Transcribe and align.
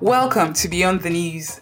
Welcome 0.00 0.52
to 0.52 0.68
Beyond 0.68 1.00
the 1.00 1.10
News. 1.10 1.60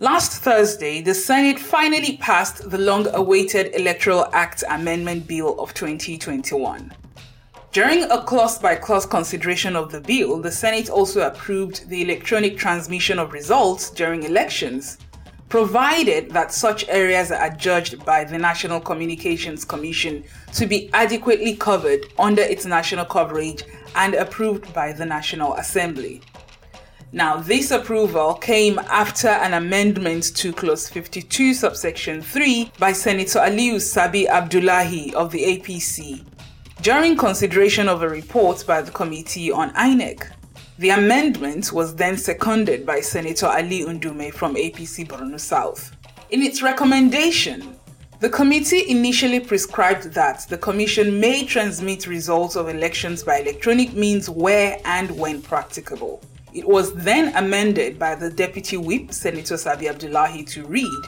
Last 0.00 0.42
Thursday, 0.42 1.02
the 1.02 1.14
Senate 1.14 1.60
finally 1.60 2.16
passed 2.16 2.68
the 2.68 2.78
long 2.78 3.06
awaited 3.14 3.72
Electoral 3.76 4.26
Act 4.32 4.64
Amendment 4.68 5.28
Bill 5.28 5.56
of 5.60 5.72
2021. 5.72 6.92
During 7.70 8.02
a 8.10 8.24
clause 8.24 8.58
by 8.58 8.74
clause 8.74 9.06
consideration 9.06 9.76
of 9.76 9.92
the 9.92 10.00
bill, 10.00 10.40
the 10.40 10.50
Senate 10.50 10.90
also 10.90 11.20
approved 11.20 11.88
the 11.88 12.02
electronic 12.02 12.58
transmission 12.58 13.20
of 13.20 13.32
results 13.32 13.90
during 13.90 14.24
elections, 14.24 14.98
provided 15.48 16.32
that 16.32 16.52
such 16.52 16.88
areas 16.88 17.30
are 17.30 17.50
judged 17.50 18.04
by 18.04 18.24
the 18.24 18.36
National 18.36 18.80
Communications 18.80 19.64
Commission 19.64 20.24
to 20.54 20.66
be 20.66 20.90
adequately 20.92 21.54
covered 21.54 22.06
under 22.18 22.42
its 22.42 22.66
national 22.66 23.04
coverage 23.04 23.62
and 23.94 24.14
approved 24.14 24.74
by 24.74 24.92
the 24.92 25.06
National 25.06 25.54
Assembly. 25.54 26.20
Now, 27.12 27.38
this 27.38 27.72
approval 27.72 28.34
came 28.34 28.78
after 28.78 29.26
an 29.26 29.54
amendment 29.54 30.36
to 30.36 30.52
Clause 30.52 30.88
52, 30.88 31.54
subsection 31.54 32.22
3 32.22 32.70
by 32.78 32.92
Senator 32.92 33.40
Aliyu 33.40 33.80
Sabi 33.80 34.28
Abdullahi 34.28 35.12
of 35.14 35.32
the 35.32 35.40
APC 35.58 36.24
during 36.82 37.16
consideration 37.16 37.88
of 37.88 38.02
a 38.02 38.08
report 38.08 38.64
by 38.64 38.80
the 38.80 38.92
Committee 38.92 39.50
on 39.50 39.74
INEC. 39.74 40.30
The 40.78 40.90
amendment 40.90 41.72
was 41.72 41.96
then 41.96 42.16
seconded 42.16 42.86
by 42.86 43.00
Senator 43.00 43.46
Ali 43.46 43.80
Ndume 43.80 44.32
from 44.32 44.54
APC 44.54 45.08
Borno 45.08 45.40
South. 45.40 45.90
In 46.30 46.42
its 46.42 46.62
recommendation, 46.62 47.74
the 48.20 48.30
committee 48.30 48.88
initially 48.88 49.40
prescribed 49.40 50.12
that 50.12 50.46
the 50.48 50.58
Commission 50.58 51.18
may 51.18 51.44
transmit 51.44 52.06
results 52.06 52.54
of 52.54 52.68
elections 52.68 53.24
by 53.24 53.38
electronic 53.38 53.94
means 53.94 54.30
where 54.30 54.78
and 54.84 55.10
when 55.18 55.42
practicable. 55.42 56.22
It 56.52 56.66
was 56.66 56.92
then 56.94 57.34
amended 57.36 57.98
by 57.98 58.16
the 58.16 58.28
Deputy 58.28 58.76
Whip, 58.76 59.12
Senator 59.12 59.56
Sabi 59.56 59.88
Abdullahi, 59.88 60.44
to 60.46 60.64
read 60.66 61.02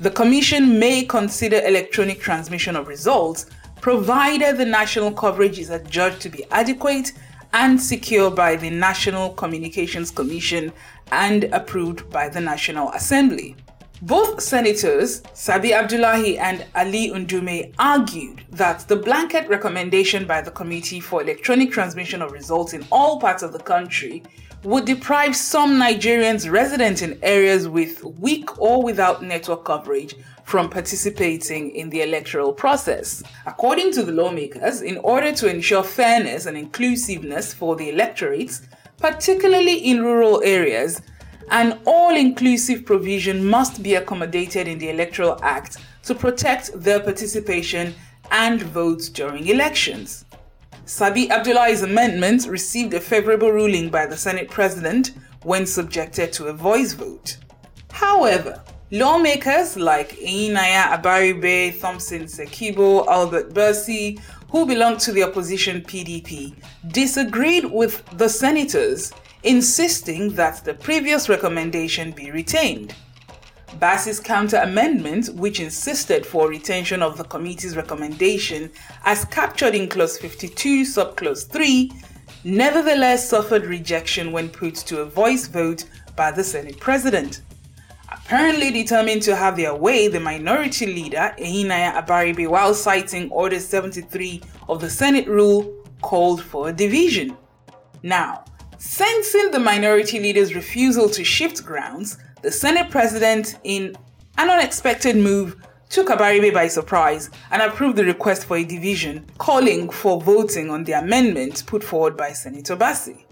The 0.00 0.10
Commission 0.10 0.78
may 0.78 1.04
consider 1.04 1.60
electronic 1.64 2.20
transmission 2.20 2.76
of 2.76 2.88
results 2.88 3.46
provided 3.80 4.58
the 4.58 4.66
national 4.66 5.12
coverage 5.12 5.58
is 5.58 5.70
adjudged 5.70 6.20
to 6.20 6.28
be 6.28 6.44
adequate 6.50 7.12
and 7.54 7.80
secure 7.80 8.30
by 8.30 8.54
the 8.56 8.68
National 8.68 9.30
Communications 9.30 10.10
Commission 10.10 10.72
and 11.10 11.44
approved 11.44 12.10
by 12.10 12.28
the 12.28 12.40
National 12.40 12.90
Assembly. 12.90 13.56
Both 14.02 14.42
senators, 14.42 15.22
Sabi 15.32 15.72
Abdullahi 15.72 16.38
and 16.38 16.66
Ali 16.74 17.10
Ndume, 17.10 17.72
argued 17.78 18.42
that 18.50 18.80
the 18.88 18.96
blanket 18.96 19.48
recommendation 19.48 20.26
by 20.26 20.42
the 20.42 20.50
Committee 20.50 21.00
for 21.00 21.22
Electronic 21.22 21.70
Transmission 21.70 22.20
of 22.20 22.32
Results 22.32 22.72
in 22.74 22.84
all 22.90 23.20
parts 23.20 23.42
of 23.42 23.52
the 23.52 23.60
country 23.60 24.22
would 24.64 24.84
deprive 24.84 25.34
some 25.34 25.72
Nigerians 25.78 26.50
resident 26.50 27.02
in 27.02 27.18
areas 27.22 27.68
with 27.68 28.04
weak 28.04 28.58
or 28.60 28.82
without 28.82 29.22
network 29.22 29.64
coverage 29.64 30.14
from 30.44 30.70
participating 30.70 31.74
in 31.74 31.90
the 31.90 32.02
electoral 32.02 32.52
process. 32.52 33.22
According 33.46 33.92
to 33.92 34.02
the 34.02 34.12
lawmakers, 34.12 34.82
in 34.82 34.98
order 34.98 35.32
to 35.32 35.48
ensure 35.48 35.82
fairness 35.82 36.46
and 36.46 36.56
inclusiveness 36.56 37.52
for 37.52 37.74
the 37.74 37.88
electorates, 37.88 38.62
particularly 38.98 39.78
in 39.78 40.02
rural 40.02 40.40
areas, 40.44 41.02
an 41.50 41.80
all 41.84 42.14
inclusive 42.14 42.84
provision 42.86 43.44
must 43.44 43.82
be 43.82 43.94
accommodated 43.96 44.68
in 44.68 44.78
the 44.78 44.90
Electoral 44.90 45.38
Act 45.42 45.76
to 46.04 46.14
protect 46.14 46.70
their 46.80 47.00
participation 47.00 47.94
and 48.30 48.62
votes 48.62 49.08
during 49.08 49.46
elections. 49.48 50.24
Sabi 50.84 51.30
Abdullahi's 51.30 51.82
amendment 51.82 52.46
received 52.48 52.92
a 52.92 53.00
favorable 53.00 53.52
ruling 53.52 53.88
by 53.88 54.04
the 54.04 54.16
Senate 54.16 54.50
President 54.50 55.12
when 55.44 55.64
subjected 55.64 56.32
to 56.32 56.46
a 56.46 56.52
voice 56.52 56.92
vote. 56.92 57.36
However, 57.92 58.60
lawmakers 58.90 59.76
like 59.76 60.16
Enyinnaya 60.16 61.00
Abaribe, 61.00 61.80
Thompson 61.80 62.22
Sekibo, 62.24 63.06
Albert 63.06 63.54
Bassey, 63.54 64.20
who 64.50 64.66
belong 64.66 64.96
to 64.98 65.12
the 65.12 65.22
opposition 65.22 65.82
PDP, 65.82 66.52
disagreed 66.88 67.64
with 67.64 68.04
the 68.18 68.28
senators, 68.28 69.12
insisting 69.44 70.30
that 70.30 70.64
the 70.64 70.74
previous 70.74 71.28
recommendation 71.28 72.10
be 72.10 72.32
retained. 72.32 72.92
Bassey's 73.78 74.20
counter 74.20 74.58
amendment, 74.58 75.34
which 75.34 75.60
insisted 75.60 76.26
for 76.26 76.48
retention 76.48 77.02
of 77.02 77.16
the 77.16 77.24
committee's 77.24 77.76
recommendation 77.76 78.70
as 79.04 79.24
captured 79.26 79.74
in 79.74 79.88
Clause 79.88 80.18
52, 80.18 80.82
Subclause 80.82 81.48
3, 81.48 81.90
nevertheless 82.44 83.28
suffered 83.28 83.64
rejection 83.64 84.32
when 84.32 84.48
put 84.48 84.74
to 84.74 85.00
a 85.00 85.04
voice 85.04 85.46
vote 85.46 85.84
by 86.16 86.30
the 86.30 86.44
Senate 86.44 86.78
President. 86.78 87.42
Apparently 88.10 88.70
determined 88.70 89.22
to 89.22 89.34
have 89.34 89.56
their 89.56 89.74
way, 89.74 90.06
the 90.06 90.20
minority 90.20 90.86
leader, 90.86 91.34
Enyinnaya 91.38 91.94
Abaribe, 91.94 92.46
while 92.48 92.74
citing 92.74 93.30
Order 93.30 93.58
73 93.58 94.42
of 94.68 94.80
the 94.80 94.90
Senate 94.90 95.26
rule, 95.26 95.74
called 96.02 96.42
for 96.42 96.68
a 96.68 96.72
division. 96.72 97.36
Now, 98.02 98.44
sensing 98.78 99.50
the 99.50 99.58
minority 99.58 100.20
leader's 100.20 100.54
refusal 100.54 101.08
to 101.08 101.24
shift 101.24 101.64
grounds, 101.64 102.18
the 102.42 102.50
Senate 102.50 102.90
president, 102.90 103.58
in 103.62 103.96
an 104.36 104.50
unexpected 104.50 105.16
move, 105.16 105.56
took 105.88 106.08
Abaribe 106.08 106.52
by 106.52 106.66
surprise 106.66 107.30
and 107.50 107.62
approved 107.62 107.96
the 107.96 108.04
request 108.04 108.46
for 108.46 108.56
a 108.56 108.64
division, 108.64 109.24
calling 109.38 109.88
for 109.88 110.20
voting 110.20 110.68
on 110.68 110.84
the 110.84 110.92
amendment 110.92 111.62
put 111.66 111.84
forward 111.84 112.16
by 112.16 112.32
Senator 112.32 112.76
Bassey. 112.76 113.24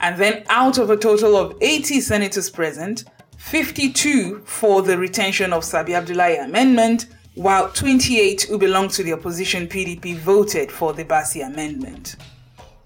And 0.00 0.18
then, 0.18 0.44
out 0.48 0.78
of 0.78 0.90
a 0.90 0.96
total 0.96 1.36
of 1.36 1.56
80 1.60 2.00
senators 2.00 2.50
present, 2.50 3.04
52 3.36 4.40
for 4.44 4.82
the 4.82 4.98
retention 4.98 5.52
of 5.52 5.62
Sabi 5.62 5.94
Abdullahi 5.94 6.36
amendment, 6.36 7.06
while 7.34 7.70
28 7.70 8.42
who 8.42 8.58
belong 8.58 8.88
to 8.88 9.02
the 9.02 9.12
opposition 9.12 9.68
PDP 9.68 10.16
voted 10.16 10.72
for 10.72 10.92
the 10.92 11.04
Bassey 11.04 11.46
amendment. 11.46 12.16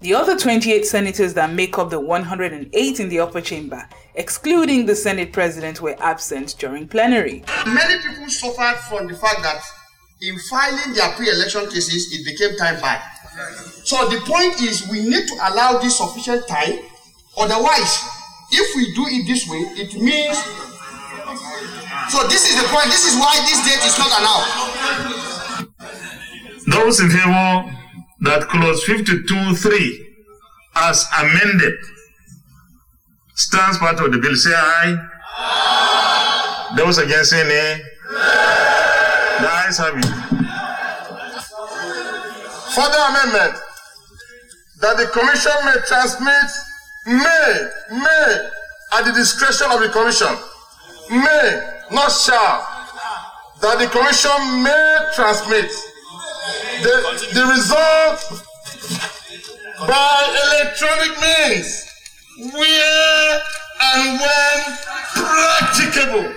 The 0.01 0.13
other 0.13 0.37
28 0.37 0.85
senators 0.85 1.33
that 1.35 1.51
make 1.51 1.77
up 1.77 1.89
the 1.89 1.99
108 1.99 2.99
in 2.99 3.09
the 3.09 3.19
upper 3.19 3.41
chamber, 3.41 3.87
excluding 4.13 4.85
the 4.85 4.95
Senate 4.95 5.31
president, 5.31 5.81
were 5.81 5.95
absent 5.99 6.55
during 6.59 6.87
plenary. 6.87 7.43
Many 7.65 8.01
people 8.01 8.29
suffered 8.29 8.77
from 8.89 9.07
the 9.07 9.15
fact 9.15 9.41
that 9.43 9.61
in 10.21 10.37
filing 10.49 10.93
their 10.93 11.11
pre 11.13 11.29
election 11.29 11.69
cases, 11.69 12.11
it 12.13 12.25
became 12.25 12.57
time 12.57 12.79
barred. 12.81 13.01
So 13.83 14.07
the 14.09 14.19
point 14.25 14.61
is, 14.61 14.87
we 14.89 15.01
need 15.01 15.27
to 15.27 15.35
allow 15.49 15.79
this 15.79 15.97
sufficient 15.97 16.47
time. 16.47 16.79
Otherwise, 17.37 18.03
if 18.51 18.75
we 18.75 18.93
do 18.95 19.05
it 19.07 19.25
this 19.27 19.47
way, 19.49 19.63
it 19.81 19.93
means. 19.95 20.37
So 22.11 22.27
this 22.27 22.49
is 22.49 22.61
the 22.61 22.67
point. 22.67 22.85
This 22.85 23.05
is 23.11 23.19
why 23.19 23.35
this 23.47 23.63
date 23.65 23.83
is 23.85 23.97
not 23.97 24.11
allowed. 24.19 24.47
Those 26.67 26.99
in 26.99 27.09
favor 27.09 27.84
that 28.25 28.47
clause 28.49 28.83
52.3 28.85 30.05
as 30.77 31.05
amended 31.19 31.75
stands 33.35 33.77
part 33.77 33.99
of 33.99 34.11
the 34.11 34.17
bill. 34.17 34.35
Say 34.35 34.51
aye. 34.53 34.97
aye. 35.37 36.73
Those 36.75 36.97
against 36.97 37.29
say 37.29 37.47
nay. 37.47 37.81
The 38.09 39.49
ayes 39.51 39.77
have 39.77 39.95
it. 39.97 40.05
Further 42.73 43.03
amendment 43.09 43.61
that 44.81 44.97
the 44.97 45.07
commission 45.13 45.53
may 45.63 45.75
transmit, 45.87 46.49
may, 47.05 47.69
may, 47.91 48.49
at 48.93 49.05
the 49.05 49.11
discretion 49.13 49.67
of 49.71 49.79
the 49.79 49.89
commission, 49.89 50.35
may, 51.11 51.77
not 51.91 52.09
shall, 52.11 52.67
that 53.61 53.79
the 53.79 53.87
commission 53.87 54.63
may 54.63 54.97
transmit 55.15 55.71
the, 56.83 56.95
the 57.33 57.45
result 57.45 58.41
by 59.87 60.17
electronic 60.45 61.11
means 61.19 61.85
where 62.53 63.39
and 63.81 64.19
when 64.19 64.77
practicable. 65.13 66.33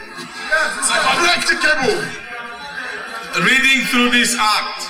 Practicable. 0.49 2.03
Reading 3.45 3.87
through 3.87 4.11
this 4.11 4.35
act, 4.39 4.87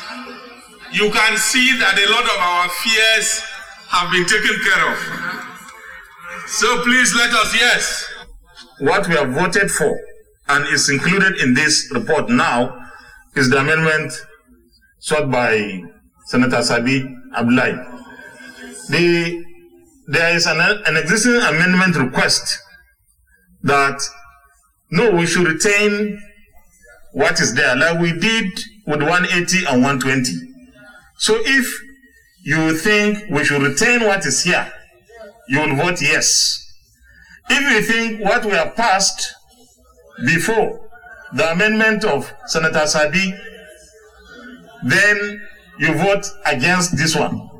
you 0.93 1.11
can 1.11 1.37
see 1.37 1.77
that 1.79 1.99
a 1.99 2.11
lot 2.11 2.25
of 2.25 2.39
our 2.39 2.69
fears 2.83 3.43
have 3.89 4.11
been 4.11 4.25
taken 4.25 4.57
care 4.65 4.93
of. 4.93 4.99
So 6.47 6.83
please 6.83 7.15
let 7.15 7.33
us, 7.33 7.55
yes. 7.55 8.05
What 8.81 9.09
we 9.09 9.15
have 9.15 9.31
voted 9.31 9.71
for 9.71 9.99
and 10.49 10.67
is 10.69 10.89
included 10.89 11.41
in 11.41 11.55
this 11.55 11.91
report 11.93 12.31
now 12.31 12.87
is 13.35 13.51
the 13.51 13.59
amendment 13.59 14.13
sought 14.99 15.31
by 15.31 15.83
Senator 16.27 16.63
Sabi 16.63 17.05
Abdullahi. 17.37 17.73
The, 18.91 19.45
there 20.09 20.35
is 20.35 20.47
an, 20.47 20.61
an 20.61 20.97
existing 20.97 21.37
amendment 21.37 21.97
request 21.97 22.59
that 23.63 24.01
no, 24.91 25.11
we 25.13 25.27
should 25.27 25.47
retain 25.47 26.21
what 27.13 27.41
is 27.41 27.55
there, 27.55 27.77
like 27.77 27.99
we 28.01 28.13
did 28.13 28.51
with 28.87 29.03
180 29.03 29.67
and 29.67 29.83
120. 29.83 30.33
So 31.19 31.37
if 31.39 31.75
you 32.43 32.75
think 32.77 33.31
we 33.31 33.45
should 33.45 33.61
retain 33.63 34.03
what 34.03 34.25
is 34.25 34.45
here, 34.45 34.71
you 35.49 35.61
will 35.61 35.77
vote 35.77 36.01
yes. 36.01 36.65
If 37.51 37.73
you 37.73 37.83
think 37.83 38.25
what 38.25 38.45
we 38.45 38.53
have 38.53 38.77
passed 38.77 39.35
before 40.27 40.89
the 41.35 41.51
amendment 41.53 42.05
of 42.05 42.33
Senator 42.47 42.87
Sabi, 42.87 43.35
then 44.85 45.41
you 45.79 45.95
vote 45.95 46.27
against 46.47 46.97
this 46.97 47.17
one. 47.17 47.51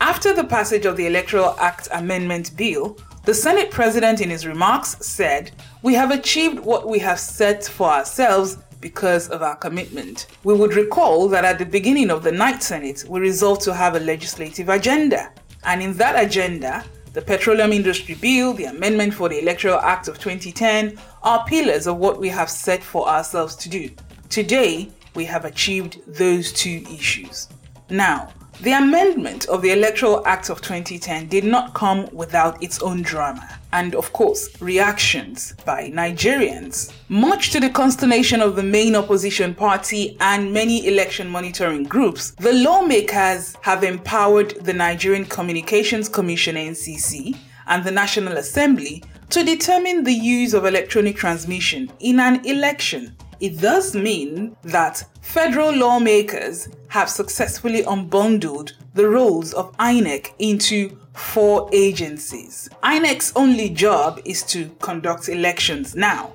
After 0.00 0.34
the 0.34 0.44
passage 0.44 0.84
of 0.84 0.96
the 0.96 1.06
Electoral 1.06 1.56
Act 1.58 1.88
Amendment 1.92 2.56
Bill, 2.56 2.98
the 3.24 3.34
Senate 3.34 3.70
President 3.70 4.20
in 4.20 4.30
his 4.30 4.46
remarks 4.46 4.96
said, 5.04 5.52
We 5.82 5.94
have 5.94 6.10
achieved 6.10 6.60
what 6.60 6.88
we 6.88 6.98
have 7.00 7.18
set 7.18 7.64
for 7.64 7.88
ourselves 7.88 8.58
because 8.80 9.28
of 9.30 9.42
our 9.42 9.56
commitment. 9.56 10.26
We 10.44 10.54
would 10.54 10.74
recall 10.74 11.28
that 11.30 11.44
at 11.44 11.58
the 11.58 11.66
beginning 11.66 12.10
of 12.10 12.22
the 12.22 12.30
Ninth 12.30 12.62
Senate, 12.62 13.04
we 13.08 13.20
resolved 13.20 13.62
to 13.62 13.74
have 13.74 13.96
a 13.96 14.00
legislative 14.00 14.68
agenda. 14.68 15.32
And 15.64 15.82
in 15.82 15.94
that 15.94 16.22
agenda, 16.22 16.84
the 17.12 17.22
Petroleum 17.22 17.72
Industry 17.72 18.14
Bill, 18.14 18.52
the 18.52 18.66
amendment 18.66 19.14
for 19.14 19.28
the 19.28 19.40
Electoral 19.40 19.80
Act 19.80 20.06
of 20.06 20.18
2010 20.18 20.98
are 21.22 21.44
pillars 21.46 21.86
of 21.86 21.96
what 21.96 22.20
we 22.20 22.28
have 22.28 22.50
set 22.50 22.82
for 22.82 23.08
ourselves 23.08 23.56
to 23.56 23.68
do. 23.68 23.90
Today, 24.28 24.90
we 25.16 25.24
have 25.24 25.44
achieved 25.44 26.00
those 26.06 26.52
two 26.52 26.84
issues. 26.92 27.48
Now, 27.90 28.28
the 28.62 28.72
amendment 28.72 29.46
of 29.48 29.60
the 29.60 29.70
Electoral 29.72 30.26
Act 30.26 30.48
of 30.48 30.62
2010 30.62 31.28
did 31.28 31.44
not 31.44 31.74
come 31.74 32.08
without 32.12 32.62
its 32.62 32.80
own 32.80 33.02
drama 33.02 33.58
and, 33.72 33.94
of 33.94 34.12
course, 34.14 34.48
reactions 34.62 35.52
by 35.66 35.90
Nigerians. 35.90 36.90
Much 37.10 37.50
to 37.50 37.60
the 37.60 37.68
consternation 37.68 38.40
of 38.40 38.56
the 38.56 38.62
main 38.62 38.96
opposition 38.96 39.54
party 39.54 40.16
and 40.20 40.52
many 40.54 40.86
election 40.86 41.28
monitoring 41.28 41.82
groups, 41.84 42.30
the 42.32 42.52
lawmakers 42.54 43.54
have 43.60 43.84
empowered 43.84 44.52
the 44.64 44.72
Nigerian 44.72 45.26
Communications 45.26 46.08
Commission 46.08 46.56
NCC 46.56 47.36
and 47.66 47.84
the 47.84 47.90
National 47.90 48.38
Assembly 48.38 49.02
to 49.28 49.44
determine 49.44 50.04
the 50.04 50.14
use 50.14 50.54
of 50.54 50.64
electronic 50.64 51.16
transmission 51.16 51.92
in 52.00 52.20
an 52.20 52.42
election 52.46 53.14
it 53.40 53.60
does 53.60 53.94
mean 53.94 54.56
that 54.62 55.04
federal 55.20 55.74
lawmakers 55.74 56.68
have 56.88 57.10
successfully 57.10 57.82
unbundled 57.82 58.72
the 58.94 59.08
roles 59.08 59.52
of 59.52 59.76
INEC 59.76 60.32
into 60.38 60.96
four 61.12 61.68
agencies. 61.72 62.68
INEC's 62.82 63.32
only 63.36 63.68
job 63.68 64.20
is 64.24 64.42
to 64.44 64.70
conduct 64.80 65.28
elections 65.28 65.94
now. 65.94 66.32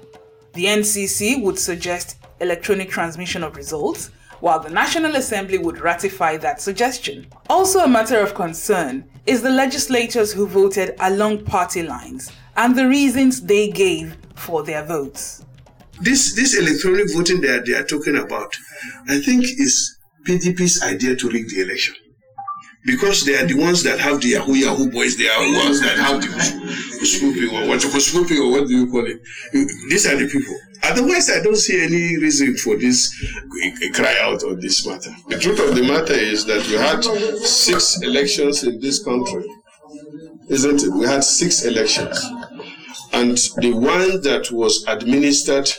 The 0.53 0.65
NCC 0.65 1.41
would 1.41 1.57
suggest 1.57 2.17
electronic 2.39 2.89
transmission 2.89 3.43
of 3.43 3.55
results, 3.55 4.11
while 4.39 4.59
the 4.59 4.69
National 4.69 5.15
Assembly 5.15 5.57
would 5.57 5.79
ratify 5.79 6.37
that 6.37 6.61
suggestion. 6.61 7.27
Also, 7.49 7.79
a 7.79 7.87
matter 7.87 8.19
of 8.19 8.33
concern 8.33 9.05
is 9.25 9.41
the 9.41 9.51
legislators 9.51 10.33
who 10.33 10.47
voted 10.47 10.95
along 10.99 11.45
party 11.45 11.83
lines 11.83 12.31
and 12.57 12.75
the 12.75 12.87
reasons 12.87 13.41
they 13.41 13.69
gave 13.69 14.17
for 14.35 14.63
their 14.63 14.83
votes 14.83 15.40
this 16.01 16.35
this 16.35 16.57
electronic 16.57 17.13
voting 17.13 17.41
that 17.41 17.65
they 17.65 17.73
are 17.73 17.83
talking 17.83 18.17
about, 18.17 18.53
I 19.07 19.19
think 19.19 19.43
is 19.43 19.97
PDP's 20.27 20.83
idea 20.83 21.15
to 21.15 21.29
rig 21.29 21.49
the 21.49 21.61
election. 21.61 21.95
Because 22.83 23.25
they 23.25 23.35
are 23.35 23.45
the 23.45 23.53
ones 23.53 23.83
that 23.83 23.99
have 23.99 24.21
the 24.21 24.29
Yahoo 24.29 24.53
Yahoo 24.53 24.89
boys, 24.89 25.15
they 25.15 25.29
are 25.29 25.43
the 25.45 25.57
ones 25.65 25.79
that 25.81 25.97
have 25.97 26.19
the 26.19 26.27
Hushpuppi 26.27 27.51
or 27.53 27.67
what 27.67 27.83
or 27.85 28.51
what 28.51 28.67
do 28.67 28.73
you 28.73 28.89
call 28.89 29.05
it? 29.05 29.21
These 29.89 30.07
are 30.07 30.15
the 30.15 30.27
people. 30.27 30.55
Otherwise, 30.83 31.29
I 31.29 31.43
don't 31.43 31.57
see 31.57 31.79
any 31.81 32.17
reason 32.17 32.55
for 32.57 32.75
this 32.75 33.13
cry 33.93 34.15
out 34.21 34.43
on 34.43 34.59
this 34.59 34.85
matter. 34.87 35.11
The 35.29 35.37
truth 35.37 35.59
of 35.59 35.75
the 35.75 35.83
matter 35.83 36.13
is 36.13 36.45
that 36.45 36.65
we 36.67 36.73
had 36.73 37.03
six 37.45 38.01
elections 38.01 38.63
in 38.63 38.79
this 38.79 39.03
country, 39.03 39.45
isn't 40.49 40.83
it? 40.83 40.91
We 40.91 41.05
had 41.05 41.23
six 41.23 41.63
elections. 41.65 42.19
And 43.13 43.37
the 43.57 43.73
one 43.73 44.21
that 44.21 44.49
was 44.51 44.83
administered 44.87 45.69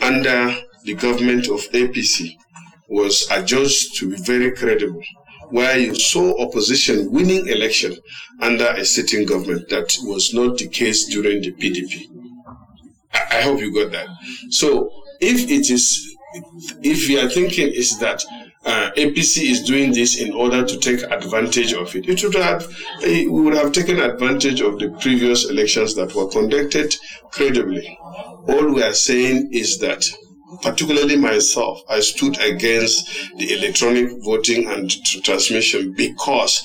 under 0.00 0.56
the 0.84 0.94
government 0.94 1.48
of 1.48 1.60
APC 1.72 2.36
was 2.88 3.26
adjudged 3.30 3.96
to 3.96 4.10
be 4.10 4.16
very 4.16 4.50
credible, 4.52 5.02
where 5.50 5.78
you 5.78 5.94
saw 5.94 6.34
opposition 6.42 7.10
winning 7.12 7.46
election 7.48 7.96
under 8.40 8.66
a 8.68 8.84
sitting 8.84 9.26
government. 9.26 9.68
That 9.68 9.96
was 10.02 10.32
not 10.32 10.58
the 10.58 10.68
case 10.68 11.06
during 11.06 11.42
the 11.42 11.52
PDP. 11.52 12.06
I, 13.12 13.38
I 13.38 13.42
hope 13.42 13.60
you 13.60 13.72
got 13.74 13.92
that. 13.92 14.08
So 14.50 14.90
if 15.20 15.50
it 15.50 15.70
is, 15.70 16.16
if 16.82 17.08
you 17.08 17.18
are 17.20 17.28
thinking 17.28 17.68
is 17.68 17.98
that 17.98 18.24
uh, 18.68 18.90
APC 18.98 19.50
is 19.50 19.62
doing 19.62 19.92
this 19.92 20.20
in 20.20 20.30
order 20.34 20.62
to 20.62 20.78
take 20.78 21.00
advantage 21.10 21.72
of 21.72 21.96
it. 21.96 22.06
It 22.06 22.22
would 22.22 22.34
have, 22.34 22.68
we 23.02 23.26
would 23.26 23.54
have 23.54 23.72
taken 23.72 23.98
advantage 23.98 24.60
of 24.60 24.78
the 24.78 24.90
previous 25.00 25.48
elections 25.48 25.94
that 25.94 26.14
were 26.14 26.28
conducted 26.28 26.94
credibly. 27.30 27.98
All 28.46 28.74
we 28.74 28.82
are 28.82 28.92
saying 28.92 29.48
is 29.52 29.78
that, 29.78 30.04
particularly 30.60 31.16
myself, 31.16 31.80
I 31.88 32.00
stood 32.00 32.38
against 32.42 33.08
the 33.38 33.54
electronic 33.54 34.10
voting 34.22 34.68
and 34.68 34.90
transmission 35.24 35.94
because 35.96 36.62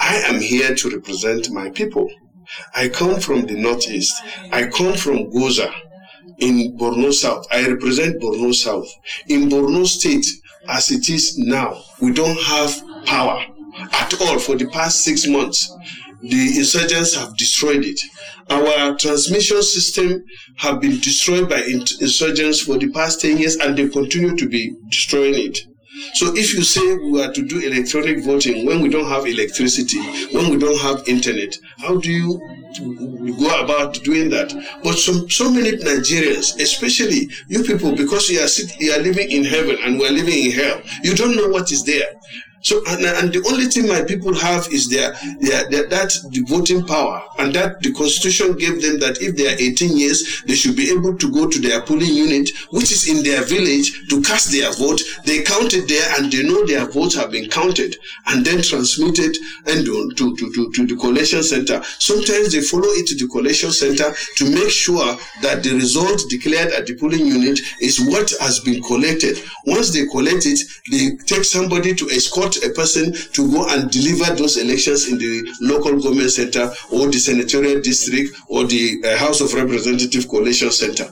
I 0.00 0.16
am 0.26 0.40
here 0.40 0.74
to 0.74 0.90
represent 0.90 1.52
my 1.52 1.70
people. 1.70 2.10
I 2.74 2.88
come 2.88 3.20
from 3.20 3.46
the 3.46 3.54
Northeast. 3.54 4.12
I 4.50 4.66
come 4.66 4.94
from 4.94 5.30
Gwoza 5.30 5.72
in 6.38 6.76
Borno 6.76 7.12
South. 7.12 7.46
I 7.52 7.68
represent 7.68 8.20
Borno 8.20 8.52
South. 8.52 8.88
In 9.28 9.48
Borno 9.48 9.86
State, 9.86 10.26
as 10.68 10.90
it 10.90 11.08
is 11.08 11.38
now, 11.38 11.82
we 12.00 12.12
don't 12.12 12.38
have 12.42 12.82
power 13.06 13.44
at 13.92 14.20
all 14.20 14.38
for 14.38 14.56
the 14.56 14.66
past 14.68 15.02
six 15.02 15.26
months. 15.26 15.72
The 16.22 16.58
insurgents 16.58 17.14
have 17.14 17.36
destroyed 17.36 17.84
it. 17.84 18.00
Our 18.50 18.96
transmission 18.96 19.62
system 19.62 20.24
have 20.56 20.80
been 20.80 20.98
destroyed 21.00 21.48
by 21.48 21.62
insurgents 21.62 22.60
for 22.60 22.78
the 22.78 22.90
past 22.90 23.20
10 23.20 23.38
years 23.38 23.56
and 23.56 23.76
they 23.76 23.88
continue 23.88 24.36
to 24.36 24.48
be 24.48 24.74
destroying 24.90 25.34
it. 25.34 25.58
So 26.14 26.34
if 26.34 26.54
you 26.54 26.62
say 26.62 26.94
we 26.96 27.22
are 27.22 27.32
to 27.32 27.42
do 27.42 27.60
electronic 27.60 28.24
voting 28.24 28.66
when 28.66 28.80
we 28.80 28.88
don't 28.88 29.08
have 29.08 29.26
electricity, 29.26 30.00
when 30.32 30.50
we 30.50 30.58
don't 30.58 30.80
have 30.80 31.06
internet, 31.08 31.56
how 31.78 31.98
do 31.98 32.10
you 32.10 32.38
go 33.38 33.60
about 33.62 33.94
doing 34.02 34.28
that? 34.30 34.52
But 34.82 34.94
so, 34.94 35.26
so 35.28 35.50
many 35.50 35.72
Nigerians, 35.72 36.60
especially 36.60 37.28
you 37.48 37.62
people, 37.62 37.94
because 37.94 38.28
you 38.28 38.40
are, 38.40 38.48
you 38.80 38.92
are 38.92 38.98
living 39.02 39.30
in 39.30 39.44
heaven 39.44 39.76
and 39.84 39.98
we 39.98 40.06
are 40.08 40.12
living 40.12 40.46
in 40.46 40.52
hell, 40.52 40.80
you 41.02 41.14
don't 41.14 41.36
know 41.36 41.48
what 41.48 41.70
is 41.70 41.84
there. 41.84 42.06
So, 42.64 42.80
and, 42.88 43.04
and, 43.04 43.30
the 43.30 43.44
only 43.52 43.66
thing 43.66 43.88
my 43.88 44.02
people 44.02 44.34
have 44.34 44.66
is 44.72 44.88
their, 44.88 45.12
their, 45.40 45.68
their, 45.68 45.86
that 45.88 46.16
the 46.30 46.40
voting 46.48 46.86
power, 46.86 47.22
and 47.38 47.54
that 47.54 47.82
the 47.82 47.92
constitution 47.92 48.56
gave 48.56 48.80
them 48.80 48.98
that 49.00 49.20
if 49.20 49.36
they 49.36 49.52
are 49.52 49.56
18 49.58 49.94
years, 49.94 50.42
they 50.46 50.54
should 50.54 50.74
be 50.74 50.90
able 50.90 51.14
to 51.14 51.30
go 51.30 51.46
to 51.46 51.58
their 51.58 51.82
polling 51.82 52.14
unit, 52.14 52.48
which 52.70 52.90
is 52.90 53.06
in 53.06 53.22
their 53.22 53.44
village, 53.44 54.08
to 54.08 54.22
cast 54.22 54.50
their 54.50 54.72
vote. 54.72 55.02
They 55.26 55.42
count 55.42 55.74
it 55.74 55.88
there, 55.88 56.08
and 56.16 56.32
they 56.32 56.42
know 56.42 56.64
their 56.64 56.86
votes 56.90 57.14
have 57.16 57.30
been 57.30 57.50
counted, 57.50 57.98
and 58.28 58.46
then 58.46 58.62
transmitted 58.62 59.36
and 59.66 59.84
to, 59.84 60.14
to, 60.16 60.34
to, 60.34 60.72
to 60.72 60.86
the 60.86 60.96
collation 60.96 61.42
center. 61.42 61.82
Sometimes 61.98 62.52
they 62.52 62.62
follow 62.62 62.88
it 62.96 63.06
to 63.08 63.14
the 63.14 63.28
collation 63.30 63.72
center 63.72 64.08
to 64.36 64.44
make 64.48 64.70
sure 64.70 65.18
that 65.42 65.62
the 65.62 65.74
result 65.74 66.22
declared 66.30 66.72
at 66.72 66.86
the 66.86 66.96
polling 66.96 67.26
unit 67.26 67.60
is 67.82 68.00
what 68.08 68.32
has 68.40 68.60
been 68.60 68.82
collected. 68.82 69.36
Once 69.66 69.92
they 69.92 70.06
collect 70.06 70.46
it, 70.46 70.60
they 70.90 71.16
take 71.26 71.44
somebody 71.44 71.94
to 71.94 72.08
escort 72.08 72.53
a 72.62 72.70
person 72.70 73.12
to 73.12 73.50
go 73.50 73.66
and 73.68 73.90
deliver 73.90 74.34
those 74.34 74.56
elections 74.56 75.08
in 75.08 75.18
the 75.18 75.42
local 75.60 76.00
government 76.00 76.30
center 76.30 76.72
or 76.92 77.06
the 77.08 77.18
senatorial 77.18 77.80
district 77.80 78.36
or 78.48 78.64
the 78.64 79.02
uh, 79.04 79.16
House 79.18 79.40
of 79.40 79.54
Representative 79.54 80.28
Collation 80.28 80.70
Center. 80.70 81.08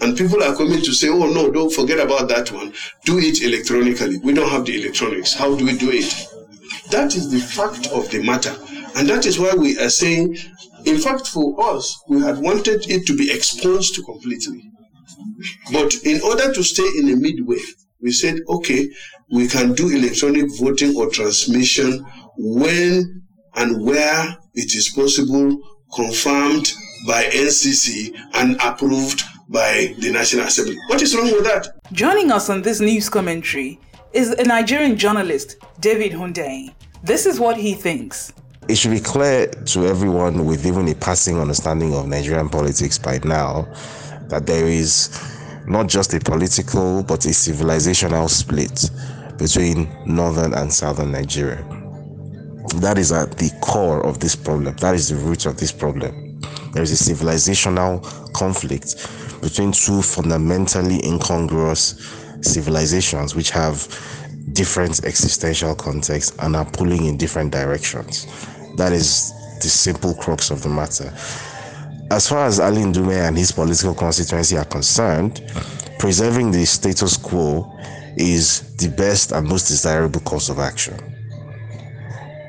And 0.00 0.16
people 0.16 0.42
are 0.42 0.54
coming 0.54 0.80
to 0.82 0.92
say, 0.92 1.08
oh 1.08 1.26
no, 1.26 1.50
don't 1.50 1.72
forget 1.72 1.98
about 1.98 2.28
that 2.28 2.52
one. 2.52 2.72
Do 3.04 3.18
it 3.18 3.42
electronically. 3.42 4.18
We 4.18 4.32
don't 4.32 4.50
have 4.50 4.64
the 4.64 4.80
electronics. 4.80 5.34
How 5.34 5.56
do 5.56 5.64
we 5.64 5.76
do 5.76 5.90
it? 5.90 6.28
That 6.90 7.14
is 7.16 7.30
the 7.30 7.40
fact 7.40 7.88
of 7.88 8.08
the 8.10 8.22
matter. 8.22 8.54
And 8.96 9.08
that 9.08 9.26
is 9.26 9.38
why 9.38 9.54
we 9.54 9.78
are 9.78 9.90
saying, 9.90 10.36
in 10.84 10.98
fact, 10.98 11.26
for 11.26 11.60
us, 11.74 12.00
we 12.08 12.20
had 12.20 12.38
wanted 12.38 12.88
it 12.88 13.06
to 13.06 13.16
be 13.16 13.30
expunged 13.30 13.98
completely. 14.04 14.70
But 15.72 15.94
in 16.04 16.20
order 16.22 16.52
to 16.52 16.62
stay 16.62 16.88
in 16.98 17.10
a 17.10 17.16
midway, 17.16 17.58
we 18.00 18.12
said, 18.12 18.38
okay, 18.48 18.88
we 19.30 19.46
can 19.46 19.74
do 19.74 19.90
electronic 19.90 20.46
voting 20.58 20.96
or 20.96 21.10
transmission 21.10 22.04
when 22.36 23.22
and 23.56 23.84
where 23.84 24.36
it 24.54 24.74
is 24.74 24.88
possible, 24.88 25.58
confirmed 25.94 26.72
by 27.06 27.24
NCC 27.24 28.14
and 28.34 28.56
approved 28.62 29.22
by 29.48 29.94
the 29.98 30.10
National 30.12 30.46
Assembly. 30.46 30.76
What 30.88 31.02
is 31.02 31.14
wrong 31.14 31.30
with 31.32 31.44
that? 31.44 31.68
Joining 31.92 32.30
us 32.30 32.50
on 32.50 32.62
this 32.62 32.80
news 32.80 33.08
commentary 33.08 33.80
is 34.12 34.30
a 34.30 34.44
Nigerian 34.44 34.96
journalist, 34.96 35.56
David 35.80 36.12
Hundeyin. 36.12 36.74
This 37.02 37.26
is 37.26 37.38
what 37.40 37.56
he 37.56 37.74
thinks. 37.74 38.32
It 38.68 38.76
should 38.76 38.90
be 38.90 39.00
clear 39.00 39.46
to 39.46 39.86
everyone 39.86 40.44
with 40.44 40.66
even 40.66 40.88
a 40.88 40.94
passing 40.94 41.38
understanding 41.38 41.94
of 41.94 42.06
Nigerian 42.06 42.48
politics 42.48 42.98
by 42.98 43.18
now 43.24 43.66
that 44.28 44.46
there 44.46 44.66
is 44.66 45.08
not 45.66 45.86
just 45.86 46.12
a 46.14 46.20
political 46.20 47.02
but 47.02 47.24
a 47.24 47.28
civilizational 47.28 48.28
split 48.28 48.90
between 49.38 49.88
northern 50.06 50.52
and 50.54 50.72
southern 50.72 51.12
Nigeria. 51.12 51.64
That 52.76 52.98
is 52.98 53.12
at 53.12 53.38
the 53.38 53.50
core 53.62 54.04
of 54.04 54.20
this 54.20 54.36
problem. 54.36 54.74
That 54.76 54.94
is 54.94 55.08
the 55.08 55.16
root 55.16 55.46
of 55.46 55.56
this 55.56 55.72
problem. 55.72 56.28
there 56.72 56.82
is 56.82 56.92
a 56.92 57.12
civilizational 57.14 58.02
conflict 58.34 58.96
between 59.40 59.72
two 59.72 60.02
fundamentally 60.02 61.04
incongruous 61.04 61.94
civilizations 62.42 63.34
which 63.34 63.50
have 63.50 63.86
different 64.52 65.04
existential 65.04 65.74
contexts 65.74 66.36
and 66.40 66.56
are 66.56 66.64
pulling 66.64 67.06
in 67.06 67.16
different 67.16 67.52
directions. 67.52 68.26
That 68.76 68.92
is 68.92 69.32
the 69.60 69.68
simple 69.68 70.14
crux 70.14 70.50
of 70.50 70.62
the 70.62 70.68
matter. 70.68 71.12
As 72.10 72.28
far 72.28 72.46
as 72.46 72.58
Ali 72.60 72.82
Ndume 72.82 73.26
and 73.28 73.36
his 73.36 73.52
political 73.52 73.94
constituency 73.94 74.56
are 74.56 74.64
concerned, 74.64 75.42
preserving 75.98 76.50
the 76.52 76.64
status 76.64 77.16
quo 77.16 77.70
is 78.18 78.74
the 78.76 78.88
best 78.88 79.32
and 79.32 79.48
most 79.48 79.68
desirable 79.68 80.20
course 80.20 80.48
of 80.48 80.58
action. 80.58 80.96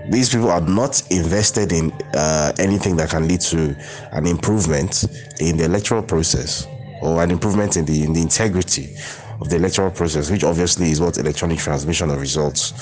These 0.10 0.30
people 0.30 0.50
are 0.50 0.62
not 0.62 1.04
invested 1.12 1.72
in 1.72 1.92
uh, 2.16 2.52
anything 2.58 2.96
that 2.98 3.12
can 3.12 3.28
lead 3.28 3.42
to 3.42 3.76
an 4.12 4.26
improvement 4.26 5.04
in 5.40 5.58
the 5.58 5.66
electoral 5.66 6.02
process 6.02 6.66
or 7.02 7.24
an 7.24 7.30
improvement 7.30 7.78
in 7.78 7.86
the 7.86 8.04
in 8.04 8.14
the 8.14 8.22
integrity 8.22 8.96
of 9.40 9.50
the 9.50 9.56
electoral 9.56 9.92
process, 9.92 10.32
which 10.32 10.44
obviously 10.44 10.90
is 10.92 11.00
what 11.00 11.18
electronic 11.18 11.60
transmission 11.60 12.10
of 12.10 12.20
results 12.20 12.74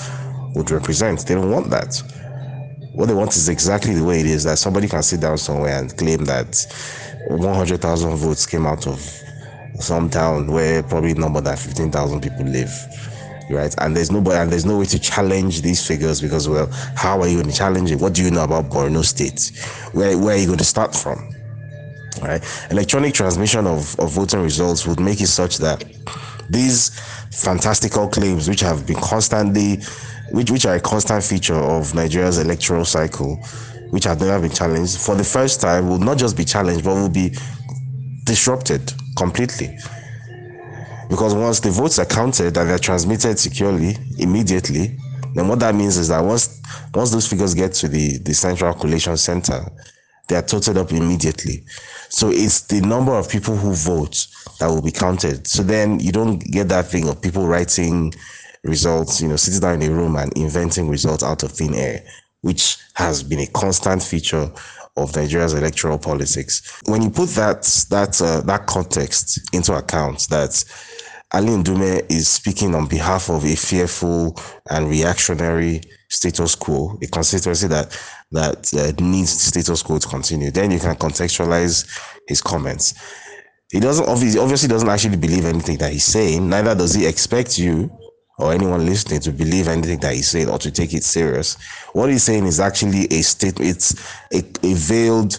would 0.54 0.70
represent. 0.70 1.26
They 1.26 1.34
don't 1.34 1.50
want 1.50 1.68
that. 1.70 2.02
What 2.94 3.06
they 3.06 3.14
want 3.14 3.36
is 3.36 3.48
exactly 3.48 3.94
the 3.94 4.02
way 4.02 4.20
it 4.20 4.26
is 4.26 4.42
that 4.44 4.58
somebody 4.58 4.88
can 4.88 5.02
sit 5.02 5.20
down 5.20 5.38
somewhere 5.38 5.78
and 5.78 5.96
claim 5.96 6.24
that 6.24 6.66
100,000 7.28 8.16
votes 8.16 8.46
came 8.46 8.66
out 8.66 8.86
of 8.86 8.98
some 9.80 10.10
town 10.10 10.50
where 10.50 10.82
probably 10.82 11.14
no 11.14 11.28
more 11.28 11.42
than 11.42 11.56
15,000 11.56 12.20
people 12.20 12.44
live 12.44 12.70
right? 13.50 13.74
And 13.78 13.96
there's 13.96 14.10
nobody 14.10 14.36
and 14.36 14.52
there's 14.52 14.66
no 14.66 14.78
way 14.78 14.84
to 14.86 14.98
challenge 14.98 15.62
these 15.62 15.86
figures 15.86 16.20
because 16.20 16.48
well 16.48 16.68
how 16.94 17.20
are 17.20 17.28
you 17.28 17.36
going 17.38 17.50
to 17.50 17.56
challenge 17.56 17.90
it? 17.90 17.98
What 17.98 18.14
do 18.14 18.22
you 18.22 18.30
know 18.30 18.44
about 18.44 18.66
borno 18.68 19.04
state? 19.04 19.52
Where, 19.92 20.18
where 20.18 20.34
are 20.34 20.38
you 20.38 20.46
going 20.46 20.58
to 20.58 20.64
start 20.64 20.94
from? 20.94 21.34
Right? 22.22 22.42
Electronic 22.70 23.14
transmission 23.14 23.66
of, 23.66 23.98
of 23.98 24.10
voting 24.10 24.42
results 24.42 24.86
would 24.86 25.00
make 25.00 25.20
it 25.20 25.28
such 25.28 25.58
that 25.58 25.84
these 26.50 26.98
fantastical 27.30 28.08
claims, 28.08 28.48
which 28.48 28.60
have 28.60 28.86
been 28.86 28.96
constantly, 28.96 29.76
which, 30.32 30.50
which 30.50 30.66
are 30.66 30.76
a 30.76 30.80
constant 30.80 31.22
feature 31.22 31.54
of 31.54 31.94
Nigeria's 31.94 32.38
electoral 32.38 32.84
cycle, 32.84 33.36
which 33.90 34.04
have 34.04 34.20
never 34.20 34.40
been 34.40 34.50
challenged, 34.50 34.98
for 34.98 35.14
the 35.14 35.24
first 35.24 35.60
time 35.60 35.88
will 35.88 35.98
not 35.98 36.18
just 36.18 36.36
be 36.36 36.44
challenged, 36.44 36.84
but 36.84 36.94
will 36.94 37.08
be 37.08 37.34
disrupted 38.28 38.92
completely. 39.16 39.76
Because 41.08 41.34
once 41.34 41.60
the 41.60 41.70
votes 41.70 41.98
are 41.98 42.04
counted 42.04 42.56
and 42.56 42.68
they're 42.68 42.78
transmitted 42.78 43.38
securely 43.38 43.96
immediately, 44.18 44.96
then 45.34 45.48
what 45.48 45.58
that 45.60 45.74
means 45.74 45.96
is 45.96 46.08
that 46.08 46.20
once 46.20 46.60
once 46.94 47.10
those 47.10 47.26
figures 47.26 47.54
get 47.54 47.72
to 47.72 47.88
the, 47.88 48.18
the 48.18 48.34
central 48.34 48.74
collation 48.74 49.16
center, 49.16 49.64
they 50.28 50.36
are 50.36 50.42
totaled 50.42 50.76
up 50.76 50.92
immediately. 50.92 51.64
So 52.10 52.30
it's 52.30 52.62
the 52.62 52.82
number 52.82 53.12
of 53.12 53.28
people 53.30 53.56
who 53.56 53.72
vote 53.72 54.26
that 54.60 54.66
will 54.66 54.82
be 54.82 54.92
counted. 54.92 55.46
So 55.46 55.62
then 55.62 55.98
you 56.00 56.12
don't 56.12 56.38
get 56.38 56.68
that 56.68 56.86
thing 56.86 57.08
of 57.08 57.22
people 57.22 57.46
writing 57.46 58.12
results, 58.64 59.22
you 59.22 59.28
know, 59.28 59.36
sitting 59.36 59.60
down 59.60 59.80
in 59.80 59.90
a 59.90 59.94
room 59.94 60.16
and 60.16 60.30
inventing 60.36 60.88
results 60.88 61.22
out 61.22 61.42
of 61.42 61.52
thin 61.52 61.74
air, 61.74 62.04
which 62.42 62.76
has 62.94 63.22
been 63.22 63.40
a 63.40 63.46
constant 63.46 64.02
feature 64.02 64.50
of 65.02 65.14
Nigeria's 65.14 65.54
electoral 65.54 65.98
politics. 65.98 66.80
When 66.86 67.02
you 67.02 67.10
put 67.10 67.30
that 67.30 67.62
that 67.90 68.20
uh, 68.20 68.40
that 68.42 68.66
context 68.66 69.40
into 69.52 69.74
account, 69.74 70.28
that 70.30 70.64
Ali 71.32 71.48
Ndume 71.48 72.10
is 72.10 72.28
speaking 72.28 72.74
on 72.74 72.86
behalf 72.86 73.28
of 73.28 73.44
a 73.44 73.54
fearful 73.54 74.38
and 74.70 74.88
reactionary 74.88 75.82
status 76.08 76.54
quo, 76.54 76.98
a 77.02 77.06
constituency 77.06 77.66
that 77.68 77.98
that 78.32 78.72
uh, 78.74 78.92
needs 79.02 79.30
status 79.30 79.82
quo 79.82 79.98
to 79.98 80.08
continue. 80.08 80.50
Then 80.50 80.70
you 80.70 80.78
can 80.78 80.96
contextualize 80.96 81.86
his 82.26 82.40
comments. 82.40 82.94
He 83.70 83.80
doesn't 83.80 84.08
obviously 84.08 84.40
obviously 84.40 84.68
doesn't 84.68 84.88
actually 84.88 85.16
believe 85.18 85.44
anything 85.44 85.76
that 85.78 85.92
he's 85.92 86.04
saying. 86.04 86.48
Neither 86.48 86.74
does 86.74 86.94
he 86.94 87.06
expect 87.06 87.58
you 87.58 87.90
or 88.38 88.52
anyone 88.52 88.86
listening 88.86 89.20
to 89.20 89.32
believe 89.32 89.68
anything 89.68 89.98
that 90.00 90.14
he's 90.14 90.28
saying 90.28 90.48
or 90.48 90.58
to 90.58 90.70
take 90.70 90.94
it 90.94 91.04
serious. 91.04 91.56
What 91.92 92.10
he's 92.10 92.22
saying 92.22 92.46
is 92.46 92.60
actually 92.60 93.04
a 93.06 93.22
statement. 93.22 93.70
It's 93.70 93.94
a, 94.32 94.38
a 94.62 94.74
veiled 94.74 95.38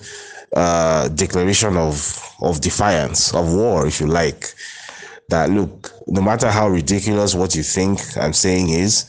uh, 0.55 1.07
declaration 1.09 1.77
of 1.77 2.19
of 2.41 2.61
defiance 2.61 3.33
of 3.33 3.53
war, 3.53 3.87
if 3.87 3.99
you 3.99 4.07
like. 4.07 4.53
That 5.29 5.51
look, 5.51 5.93
no 6.07 6.21
matter 6.21 6.49
how 6.49 6.69
ridiculous 6.69 7.35
what 7.35 7.53
you 7.53 7.61
think 7.61 7.99
I'm 8.17 8.33
saying 8.33 8.69
is, 8.69 9.05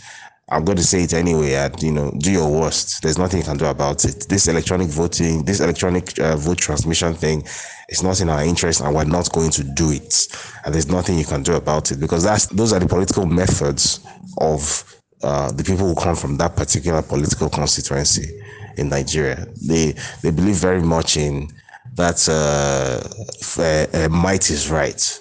I'm 0.50 0.64
going 0.64 0.78
to 0.78 0.84
say 0.84 1.04
it 1.04 1.14
anyway. 1.14 1.54
And 1.54 1.80
you 1.82 1.92
know, 1.92 2.10
do 2.18 2.32
your 2.32 2.50
worst. 2.50 3.02
There's 3.02 3.18
nothing 3.18 3.38
you 3.38 3.44
can 3.44 3.56
do 3.56 3.66
about 3.66 4.04
it. 4.04 4.26
This 4.28 4.48
electronic 4.48 4.88
voting, 4.88 5.44
this 5.44 5.60
electronic 5.60 6.18
uh, 6.18 6.36
vote 6.36 6.58
transmission 6.58 7.14
thing, 7.14 7.44
is 7.88 8.02
not 8.02 8.20
in 8.20 8.28
our 8.28 8.42
interest, 8.42 8.80
and 8.80 8.94
we're 8.94 9.04
not 9.04 9.30
going 9.32 9.50
to 9.50 9.64
do 9.64 9.90
it. 9.92 10.28
And 10.64 10.74
there's 10.74 10.88
nothing 10.88 11.18
you 11.18 11.24
can 11.24 11.42
do 11.42 11.54
about 11.54 11.92
it 11.92 12.00
because 12.00 12.24
that's 12.24 12.46
those 12.46 12.72
are 12.72 12.80
the 12.80 12.88
political 12.88 13.26
methods 13.26 14.00
of 14.38 14.84
uh, 15.22 15.52
the 15.52 15.62
people 15.62 15.86
who 15.86 15.94
come 15.94 16.16
from 16.16 16.36
that 16.38 16.56
particular 16.56 17.02
political 17.02 17.48
constituency 17.48 18.40
in 18.76 18.88
Nigeria. 18.88 19.46
They 19.66 19.94
they 20.22 20.30
believe 20.30 20.56
very 20.56 20.82
much 20.82 21.16
in 21.16 21.48
that 21.94 22.28
uh, 22.28 23.06
uh, 23.62 24.08
might 24.08 24.50
is 24.50 24.70
right 24.70 25.20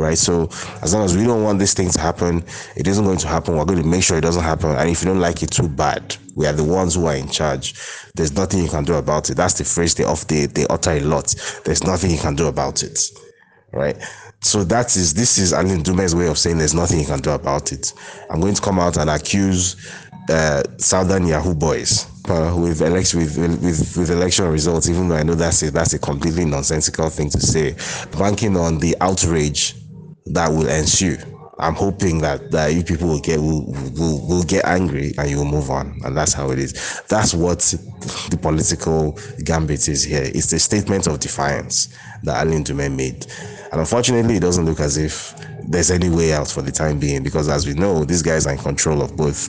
right? 0.00 0.18
So 0.18 0.48
as 0.82 0.94
long 0.94 1.04
as 1.04 1.16
we 1.16 1.24
don't 1.24 1.44
want 1.44 1.58
this 1.58 1.74
thing 1.74 1.90
to 1.90 2.00
happen, 2.00 2.42
it 2.76 2.86
isn't 2.86 3.04
going 3.04 3.18
to 3.18 3.28
happen. 3.28 3.56
We're 3.56 3.64
going 3.64 3.82
to 3.82 3.88
make 3.88 4.02
sure 4.02 4.18
it 4.18 4.22
doesn't 4.22 4.42
happen. 4.42 4.70
And 4.70 4.90
if 4.90 5.02
you 5.02 5.08
don't 5.08 5.20
like 5.20 5.42
it 5.42 5.50
too 5.50 5.68
bad, 5.68 6.16
we 6.34 6.46
are 6.46 6.52
the 6.52 6.64
ones 6.64 6.94
who 6.94 7.06
are 7.06 7.14
in 7.14 7.28
charge. 7.28 7.74
There's 8.14 8.32
nothing 8.32 8.62
you 8.62 8.70
can 8.70 8.84
do 8.84 8.94
about 8.94 9.30
it. 9.30 9.36
That's 9.36 9.54
the 9.54 9.64
phrase 9.64 9.94
they 9.94 10.04
off 10.04 10.26
they, 10.26 10.46
they 10.46 10.66
utter 10.68 10.92
a 10.92 11.00
lot. 11.00 11.34
There's 11.64 11.84
nothing 11.84 12.10
you 12.10 12.18
can 12.18 12.34
do 12.34 12.46
about 12.46 12.82
it. 12.82 12.98
Right? 13.72 13.96
So 14.42 14.64
that 14.64 14.96
is 14.96 15.14
this 15.14 15.36
is 15.36 15.52
Ali 15.52 15.70
Ndume's 15.70 16.14
way 16.14 16.26
of 16.26 16.38
saying 16.38 16.58
there's 16.58 16.74
nothing 16.74 16.98
you 16.98 17.06
can 17.06 17.20
do 17.20 17.30
about 17.30 17.72
it. 17.72 17.92
I'm 18.30 18.40
going 18.40 18.54
to 18.54 18.62
come 18.62 18.78
out 18.78 18.96
and 18.96 19.10
accuse 19.10 19.76
uh, 20.30 20.62
Southern 20.78 21.26
Yahoo 21.26 21.54
boys 21.54 22.06
uh, 22.28 22.54
with 22.56 22.80
election 22.80 23.20
with, 23.20 23.36
with 23.36 23.96
with 23.96 24.10
election 24.10 24.46
results, 24.48 24.88
even 24.88 25.08
though 25.08 25.16
I 25.16 25.22
know 25.22 25.34
that's 25.34 25.62
a, 25.62 25.70
that's 25.70 25.92
a 25.92 25.98
completely 25.98 26.44
nonsensical 26.44 27.10
thing 27.10 27.30
to 27.30 27.40
say, 27.40 27.74
banking 28.16 28.56
on 28.56 28.78
the 28.78 28.96
outrage 29.00 29.74
that 30.34 30.48
will 30.50 30.68
ensue. 30.68 31.16
I'm 31.58 31.74
hoping 31.74 32.20
that, 32.20 32.50
that 32.52 32.68
you 32.68 32.82
people 32.82 33.08
will 33.08 33.20
get 33.20 33.38
will, 33.38 33.66
will, 33.66 34.26
will 34.26 34.42
get 34.44 34.64
angry 34.64 35.12
and 35.18 35.28
you'll 35.28 35.44
move 35.44 35.70
on. 35.70 36.00
And 36.04 36.16
that's 36.16 36.32
how 36.32 36.50
it 36.50 36.58
is. 36.58 37.02
That's 37.08 37.34
what 37.34 37.58
the 38.30 38.38
political 38.40 39.18
gambit 39.44 39.86
is 39.88 40.02
here. 40.02 40.22
It's 40.24 40.52
a 40.54 40.58
statement 40.58 41.06
of 41.06 41.20
defiance 41.20 41.94
that 42.22 42.38
Ali 42.38 42.56
Ndume 42.56 42.96
made. 42.96 43.26
And 43.72 43.80
unfortunately, 43.80 44.36
it 44.36 44.40
doesn't 44.40 44.64
look 44.64 44.80
as 44.80 44.96
if 44.96 45.34
there's 45.68 45.90
any 45.90 46.08
way 46.08 46.32
out 46.32 46.48
for 46.48 46.62
the 46.62 46.72
time 46.72 46.98
being 46.98 47.22
because 47.22 47.48
as 47.48 47.66
we 47.66 47.74
know, 47.74 48.04
these 48.04 48.22
guys 48.22 48.46
are 48.46 48.52
in 48.52 48.58
control 48.58 49.02
of 49.02 49.14
both 49.16 49.48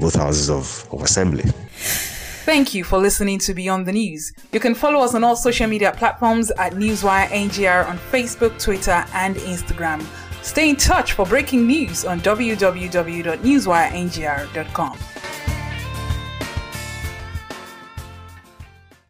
both 0.00 0.14
houses 0.14 0.50
of, 0.50 0.86
of 0.92 1.02
assembly. 1.02 1.44
Thank 2.48 2.72
you 2.72 2.80
for 2.82 2.98
listening 2.98 3.38
to 3.40 3.52
Beyond 3.52 3.84
the 3.84 3.92
News. 3.92 4.32
You 4.52 4.60
can 4.60 4.74
follow 4.74 5.00
us 5.00 5.14
on 5.14 5.22
all 5.22 5.36
social 5.36 5.66
media 5.66 5.92
platforms 5.92 6.50
at 6.52 6.72
Newswire 6.72 7.26
NGR 7.26 7.86
on 7.86 7.98
Facebook, 8.10 8.58
Twitter, 8.58 9.04
and 9.12 9.36
Instagram. 9.36 10.02
Stay 10.42 10.70
in 10.70 10.76
touch 10.76 11.12
for 11.12 11.26
breaking 11.26 11.66
news 11.66 12.06
on 12.06 12.22
www.newswirengr.com. 12.22 14.98